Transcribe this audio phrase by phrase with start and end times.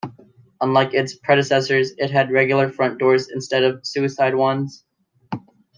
[0.61, 4.83] Unlike its predecessors it had regular front doors instead of "suicide" ones.